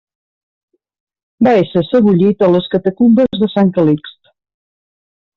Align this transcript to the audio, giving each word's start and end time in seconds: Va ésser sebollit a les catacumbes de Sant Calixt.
Va 1.47 1.51
ésser 1.57 1.83
sebollit 1.89 2.41
a 2.47 2.49
les 2.53 2.69
catacumbes 2.75 3.41
de 3.43 3.51
Sant 3.57 3.69
Calixt. 3.75 4.33